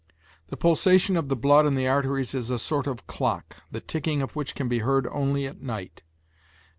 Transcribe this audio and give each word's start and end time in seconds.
The 0.47 0.57
pulsation 0.57 1.15
of 1.15 1.29
the 1.29 1.35
blood 1.35 1.67
in 1.67 1.75
the 1.75 1.87
arteries 1.87 2.33
is 2.33 2.49
a 2.49 2.57
sort 2.57 2.87
of 2.87 3.05
clock, 3.05 3.57
the 3.69 3.79
ticking 3.79 4.23
of 4.23 4.35
which 4.35 4.55
can 4.55 4.67
be 4.67 4.79
heard 4.79 5.05
only 5.05 5.45
at 5.45 5.61
night. 5.61 6.01